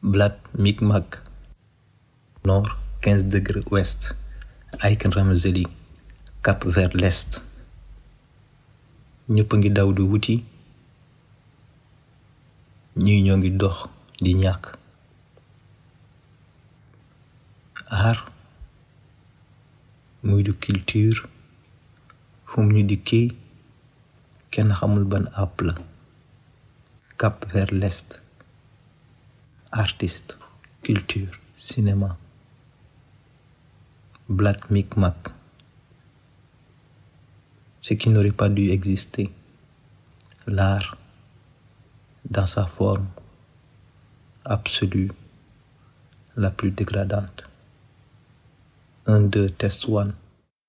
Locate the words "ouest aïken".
3.72-5.10